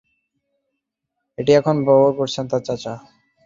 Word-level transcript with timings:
এখন 1.37 1.75
এটি 1.75 1.85
ব্যবহার 1.85 2.13
করছেন 2.19 2.43
তাঁর 2.47 2.61
চাচা। 2.67 2.93